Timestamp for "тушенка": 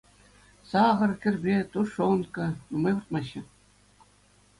1.75-2.47